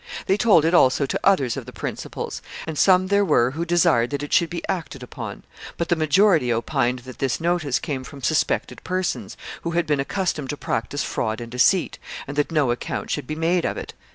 [0.25, 4.09] They told it also to others of the principals; and some there were who desired
[4.09, 5.43] that it should be acted upon;
[5.77, 10.49] but the majority opined that this notice came from suspected persons, who had been accustomed
[10.49, 13.93] to practise fraud and deceit, and that no account should be made of it."